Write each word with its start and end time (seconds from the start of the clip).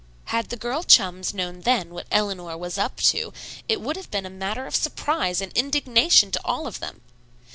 Had 0.33 0.49
the 0.49 0.57
girl 0.57 0.81
chums 0.81 1.31
known 1.31 1.59
then 1.61 1.91
what 1.91 2.07
Eleanor 2.11 2.57
"was 2.57 2.79
up 2.79 2.95
to," 3.01 3.33
it 3.69 3.81
would 3.81 3.95
have 3.97 4.09
been 4.09 4.25
a 4.25 4.31
matter 4.31 4.65
of 4.65 4.75
surprise 4.75 5.41
and 5.41 5.51
indignation 5.53 6.31
to 6.31 6.41
all 6.43 6.65
of 6.65 6.79
them. 6.79 7.01